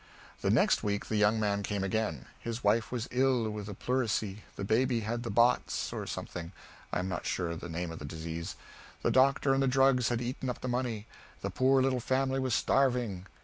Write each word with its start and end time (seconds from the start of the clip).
The 0.39 0.49
next 0.49 0.81
week 0.83 1.09
the 1.09 1.15
young 1.15 1.39
man 1.39 1.61
came 1.61 1.83
again. 1.83 2.25
His 2.39 2.63
wife 2.63 2.91
was 2.91 3.07
ill 3.11 3.47
with 3.51 3.67
the 3.67 3.75
pleurisy, 3.75 4.43
the 4.55 4.63
baby 4.63 5.01
had 5.01 5.21
the 5.21 5.29
bots, 5.29 5.93
or 5.93 6.07
something, 6.07 6.53
I 6.91 6.97
am 6.97 7.07
not 7.07 7.27
sure 7.27 7.51
of 7.51 7.59
the 7.59 7.69
name 7.69 7.91
of 7.91 7.99
the 7.99 8.05
disease; 8.05 8.55
the 9.03 9.11
doctor 9.11 9.53
and 9.53 9.61
the 9.61 9.67
drugs 9.67 10.09
had 10.09 10.19
eaten 10.19 10.49
up 10.49 10.61
the 10.61 10.67
money, 10.67 11.05
the 11.41 11.51
poor 11.51 11.83
little 11.83 11.99
family 11.99 12.39
was 12.39 12.55
starving. 12.55 13.27